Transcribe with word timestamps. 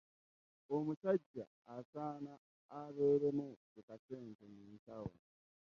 Omusajja 0.75 1.45
asaana 1.75 2.33
abeeremu 2.81 3.47
ku 3.71 3.79
kasente 3.87 4.43
mu 4.53 4.61
nsawo. 4.73 5.13